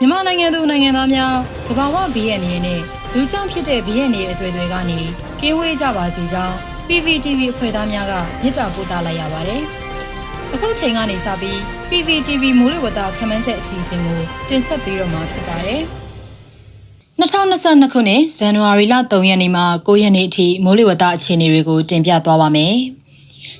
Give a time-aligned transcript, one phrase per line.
[0.00, 1.34] မြန်မာနိုင်ငံသူနိုင်ငံသားများ
[1.66, 2.80] သဘာဝဘီရဲ့အနေနဲ့
[3.14, 5.00] လူကြောင့်ဖြစ်တဲ့ဘီရဲ့နေအသွေးတွေကနေ
[5.40, 6.54] ကင်းဝေးကြပါစေကြောင်း
[6.88, 8.12] PPTV အဖွဲ့သားများက
[8.42, 9.62] မြစ်တာပို့သလိုက်ရပါတယ်။
[10.54, 11.58] အခုချိန်ကနေစပြီး
[11.90, 15.80] PPTV မိုးလေဝသခန့်မှန်းချက်အစီအစဉ်ကိုတင်ဆက်ပေးတော့မှာဖြစ်ပါတယ်။
[17.20, 22.76] 2022ခုနှစ်ဇန်နဝါရီလ3ရက်နေ့မှ9ရက်နေ့အထိမိုးလေဝသအခြေအနေတွေကိုတင်ပြသွားပါမယ်။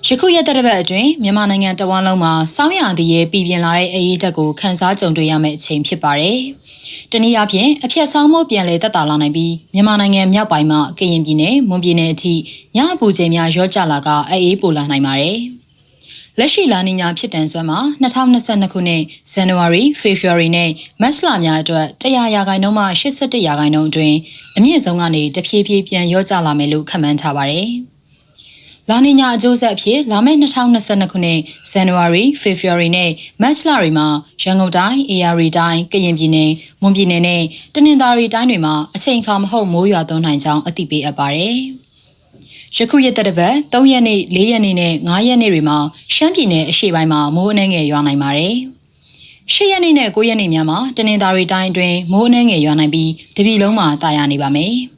[0.05, 6.39] ယခုရက်သက်တစ်ပတ်အတွင်းမြန်မာနိုင်ငံတဝန်းလုံးမှာစောင်းရံတည်ရဲ့ပြည်ပြင်းလာတဲ့အရေးတက်ကိုခန်းစားကြုံတွေ့ရမယ့်အချိန်ဖြစ်ပါတယ်။
[7.13, 12.35] တနည်းအားဖြင့်အပြက်ဆောင်မှုပြန်လည်တက်တာလာနိုင်ပြီးမြန်မာနိုင်ငံမြောက်ပိုင်းမှာကရင်ပြည်နယ်မွန်ပြည်နယ်အထိ
[12.77, 15.39] ညအပူချိန်များရော့ကျလာကအေးပိုလာနိုင်ပါတယ်။
[16.39, 19.03] လက်ရှိလာနီညာဖြစ်တန်စွမ်းမှာ2022ခုနှစ်
[19.33, 24.17] ဇန်နဝါရီဖေဖော်ဝါရီနဲ့မတ်လများအတွက်100ရာခိုင်နှုန်းမှ81ရာခိုင်နှုန်းအတွင်း
[24.57, 27.71] အမြင့်ဆုံးကနေတဖြည်းဖြည်းပြန်ရော့ကျလာမယ်လို့ခန့်မှန်းထားပါတယ်။
[28.91, 31.41] လာနီညာအကျိုးဆက်အဖြစ်လာမယ့်2022ခုနှစ်
[31.71, 33.11] ဇန်နဝါရီဖေဖော်ဝါရီနဲ့
[33.43, 34.07] မတ်လတွေမှာ
[34.43, 36.51] ရန်ကုန်တိုင်း၊ AR တိုင်း၊ကရင်ပြည်နယ်၊
[36.83, 37.43] မွန်ပြည်နယ်နဲ့
[37.75, 41.57] တနင်္သာရီတိုင်းတွေမှာအချိန်အခါမဟုတ်မိုးရွာသွန်းနိုင်ကြောင်းအသိပေးအပ်ပါတယ်။
[42.77, 45.79] ယခုရက်သက်တပတ်3ရက်နေ့4ရက်နေ့နဲ့5ရက်နေ့တွေမှာ
[46.15, 48.55] ရှမ်းပြည်နယ်အရှေ့ပိုင်းမှာမိုးအနှဲငယ်ရွာနိုင်ပါတယ်။
[49.55, 54.75] ၈ရက်နေ့နဲ့9ရက်နေ့များမှာတနင်္သာရီတိုင်းအတွင်းမိုးအနှဲငယ်ရွာနိုင်ပြီးတပြည်လုံးမှာတာယာနေပါမယ်။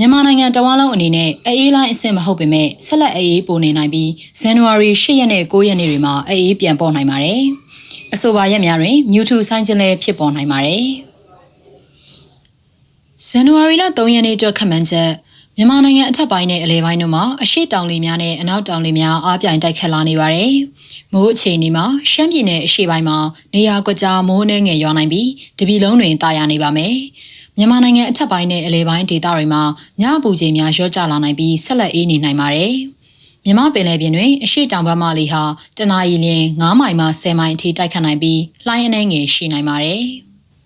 [0.00, 4.10] မြန်မာနိုင်ငံတဝန်းလုံးအနေနဲ့အေးလိုင်းအဆင့်မဟုတ်ပေမဲ့ဆက်လက်အေးပိုနေနိုင်ပြီး
[4.40, 7.40] ဇန်နဝါရီ10ရက်နဲ့9ရက်နေ့တွေမှာအေးပြန်ပေါ်နိုင်ပါတယ်။
[8.14, 10.84] အဆိုပါရက်များတွင်မြူထူဆိုင်ခြင်းလည်းဖြစ်ပေါ်နိုင်ပါတယ်။
[13.28, 15.10] ဇန်နဝါရီလ3ရက်နေ့အတွက်ခန့်မှန်းချက်
[15.56, 20.50] မြန်မာနိုင်ငံအထက်ပိုင်းနဲ့အလယ်ပိုင်းတို့မှာအရှိတောင်လေများနဲ့အနောက်တောင်လေများအားပြိုင်တိုက်ခတ်လာနေပါတယ်။
[21.12, 23.18] မိုးအခြေအနေမှာရှမ်းပြည်နယ်အရှေ့ပိုင်းမှာ
[23.54, 26.94] နေရာကွက်ကြားမိုးနှဲငယ်ရွာနိုင်ပြီးတပြည်လုံးတွင်တာယာနေပါမယ်။
[27.58, 29.62] မြန်မာနိုင်ငံအထက်ပိုင်းနဲ့အလဲပိုင်းဒေသတွေမှာ
[30.00, 32.72] ညအပူချိန်များရော့ကျလာနိုင်ပြီးဆက်လက်အေးနေနိုင်ပါတယ်။
[33.44, 35.42] မြမပင်လယ်ပြင်တွင်အရှိတောင်ဘက်မှလေဟာ
[35.78, 40.02] တနအီလရင်9မိုင်မှ10မိုင်အထိတိုက်ခတ်နိုင်ပြီးလှိုင်းအနေငယ်ရှိနိုင်ပါတယ်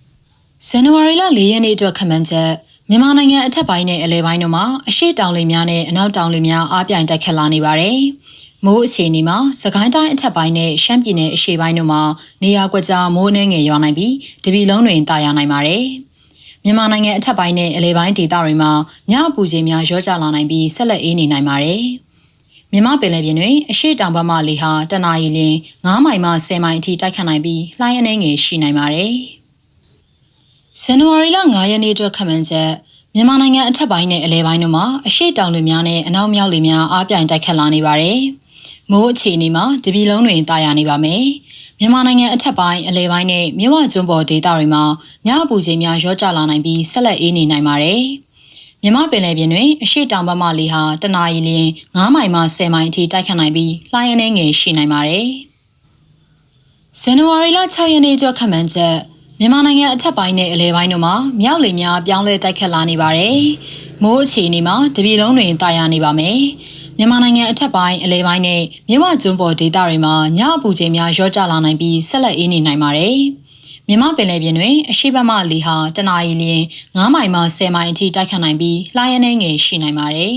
[0.66, 2.50] ။ဇန်နဝါရီလ4ရက်နေ့အတွက်ခန့်မှန်းချက်
[2.88, 7.98] မြန်မာနိုင်ငံအထက်ပိုင်းနဲ့အလဲပိုင်းတို့မှာအရှိတောင်လေများနဲ့အနောက်တောင်လေများအားပြိုင်တိုက်ခတ်လာနေပါတယ်။
[8.64, 12.02] မိုးအခြေအနေမှာစကိုင်းတိုင်းအထက်ပိုင်းနဲ့ရှမ်းပြည်နယ်အရှေ့ပိုင်းတို့မှာ
[12.42, 14.14] နေရာကွက်ကြားမိုးနှဲငယ်ရွာနိုင်ပြီး
[14.44, 15.84] တပြည်လုံးတွင်တာယာနိုင်ပါတယ်။
[16.64, 18.72] မြန်မာနိုင်ငံအထက်ပိုင်းနဲ့အလဲပိုင်းဒေသတွေမှာ
[19.10, 21.82] ညအပူချိန်များရောကျလာနိုင်ပြီးဆက်လက်အေးနေနိုင်ပါတယ်။
[22.72, 25.40] မြန်မာပင်လယ်ပြင်တွင်အရှိတောင်ဘက်မှလေဟာတနအီလ
[25.82, 29.12] 9မိုင်မှ10မိုင်အထိတိုက်ခတ်နိုင်ပြီးလှိုင်းအနေငယ်ရှိနိုင်ပါတယ်။
[30.82, 32.70] ဇန်နဝါရီလ9ရက်နေ့အတွက်ခန့်မှန်းချက်
[33.14, 38.18] မြန်မာနိုင်ငံအထက်ပိုင်းနဲ့အလဲပိုင်းတို့မှာအရှိတောင်လေများနဲ့အနောက်မြောက်လေများအားပြိုင်တိုက်ခတ်လာနေပါတယ်။
[38.90, 41.22] မိုးအခြေအနေမှာတပြည်လုံးတွင်တာယာနေပါမယ်။
[41.84, 44.84] မြန်မာနိုင်ငံအထက်ပိုင်းအလဲပိုင်းနဲ့မြဝကျွန်းပေါ်ဒေသတွေမှာ
[45.26, 48.02] ညအပူချိန်များရောကျလာနိုင်ပြီးဆက်လက်အေးနေနိုင်ပါတယ်။
[48.82, 55.26] မြမပင်လယ်ပြင်တွင်အရှိတောင်ဘက်မှလေဟာတနအီလရင်9မိုင်မှ10မိုင်အထိတိုက်ခတ်နိုင်ပြီးလှိုင်းအနေငယ်ရှိနိုင်ပါတယ်။
[57.00, 58.96] ဇန်နဝါရီလ6ရက်နေ့ကျော်ခန့်မှန်းချက်
[59.40, 63.38] မြန်မာနိုင်ငံအထက်ပိုင်းနဲ့အလဲပိုင်းတို့မှာမြောက်လေများပြောင်းလဲတိုက်ခတ်လာနေပါတယ်။
[64.02, 66.40] မိုးအခြေအနေမှာတပြည်လုံးတွင်တာယာနေပါမယ်။
[66.98, 73.16] မြန်မာနိုင်ငံအထက်ပိုင်းအလဲပိုင်းနဲ့မြဝကျွန်းပေါ်ဒေသတွေမှာညအပူချိန်များရော့ကျလာနိုင်ပြီးဆက်လက်အေးနေနိုင်ပါတယ်။
[73.88, 76.64] မြမပင်လယ်ပြင်တွင်အရှိတ်မှလေဟာတနအီလရင်
[76.96, 80.34] 9မိုင်မှ10မိုင်အထိတိုက်ခတ်နိုင်ပြီးလှိုင်းအနေငယ်ရှိနိုင်ပါတယ်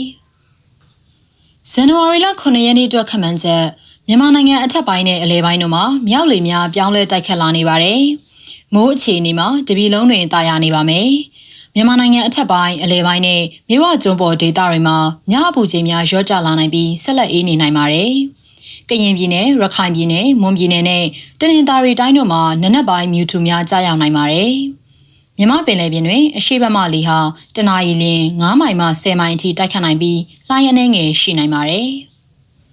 [1.72, 3.66] ။ဇန်နဝါရီလ9ရက်နေ့အတွက်ခန့်မှန်းချက်
[4.08, 8.02] မြန်မာနိုင်ငံအထက်ပိုင်းနဲ့အလဲပိုင်းတို့မှာမြောက်လေများပြောင်းလဲတိုက်ခတ်လာနေပါတယ်။
[8.74, 11.10] မိုးအခြေအနေမှာတပြည်လုံးတွင်တာယာနေပါမယ်။
[11.78, 14.98] မြန်မာနိုင်ငံအထက်ပိုင်းအလဲပိုင်းနဲ့မြေဝကျွန်းပေါ်ဒေသတွေမှာ
[15.32, 18.12] ညအပူချိန်များရော့ကျလာနိုင်ပြီးဆက်လက်အေးနေနိုင်ပါတယ်။
[18.90, 21.04] ကရင်ပြည်နယ်၊ရခိုင်ပြည်နယ်၊မွန်ပြည်နယ်နဲ့
[21.40, 24.54] တနင်္သာရီတိုင်းတို့မှာနနက်ပိုင်းမြူထူများကြာရောက်နိုင်ပါတယ်။
[25.38, 27.18] မြမပင်လယ်ပြင်တွင်အရှိတ်ဘက်မှလေဟာ
[27.56, 30.20] တနအီလ9မိုင်မှ10မိုင်အထိတိုက်ခတ်နိုင်ပြီး
[30.50, 31.88] လှိုင်းအနေငယ်ရှိနိုင်ပါတယ်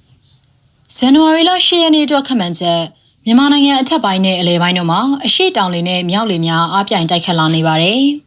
[0.96, 2.82] ။ဇန်နဝါရီလ10ရက်နေ့အတွက်ခန့်မှန်းချက်
[3.24, 8.02] မြန်မာနိုင်ငံအထက်ပိုင်းနဲ့အလဲပိုင်းတို့မှာအရှိတောင်လေနဲ့မြောက်လေများအားပြိုင်တိုက်ခတ်လာနေပါတယ်။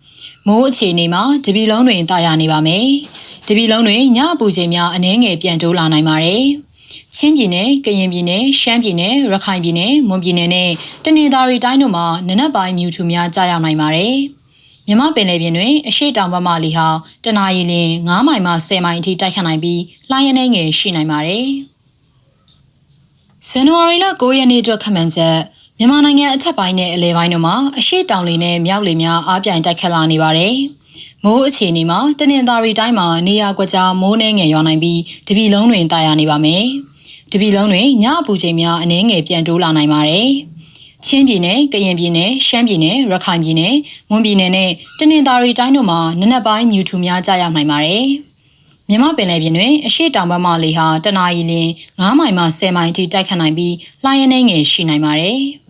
[0.47, 2.87] မိုးအခြေအနေမှာတပီလုံးတွင်တာယာနေပါမယ်။
[3.47, 6.43] တပီလုံးတွင်ညအပူချိန်များအနည်းငယ်ပြန်တိုးလာနိုင်ပါတယ်။
[7.15, 10.69] ချင်းပြည်နယ်၊ကရင်ပြည်နယ်၊ရှမ်းပြည်နယ်၊ရခိုင်ပြည်နယ်၊မွန်ပြည်နယ်နဲ့
[11.03, 14.15] တနင်္သာရီတိုင်းတို့မှာနနက်ပိုင်းမြူထူများကြာရောက်နိုင်ပါတယ်။
[14.87, 16.87] မြမပင်လယ်ပြင်တွင်အရှိတောင်ဘက်မှလီဟာ
[17.23, 17.73] တနအီလ
[18.05, 19.81] 9မိုင်မှ10မိုင်အထိတိုက်ခတ်နိုင်ပြီး
[20.11, 21.45] လှိုင်းရနေငယ်ရှိနိုင်ပါတယ်။
[23.49, 25.37] ဇန်နဝါရီလ9ရက်နေ့အတွက်ခန့်မှန်းချက်
[25.79, 30.55] မြန်မာနိုင်ငံအထက်ပိုင်းနဲ့အလဲပိုင်းတို့မှာအရှိတောင်လေနဲ့မြောက်လေများအားပြိုင်တိုက်ခတ်လာနေပါတယ်။
[31.23, 36.63] မိုးအခြေအနေမှာတနင်္သာရီတိုင်းမှာနေရာကွက်ကြားမိုးနှဲငယ်ရွာနိုင်ပြီးတပြည်လုံးတွင်တာယာနေပါမယ်။
[37.31, 40.29] တပြည်လုံးတွင်ညအပူချိန်များအနည်းငယ်ပြန်တိုးလာနိုင်ပါတယ်။
[41.05, 43.73] ချင်းပြည်နယ်၊ကရင်ပြည်နယ်၊ရှမ်းပြည်နယ်၊ရခိုင်ပြည်နယ်၊
[44.09, 48.05] မွန်ပြည်နယ်နဲ့တနင်္သာရီတိုင်းတို့မှာနနက်ပိုင်းမြူထူများကြာရောက်နိုင်ပါတယ်။
[48.89, 55.39] မြမပင်လယ်ပြင်တွင်အရှိတောင်ဘက်မှလေဟာတနအီလ9မိုင်မှ10မိုင်အထိတိုက်ခတ်နိုင်ပြီးလှိုင်းရနေငယ်ရှိနိုင်ပါတယ်။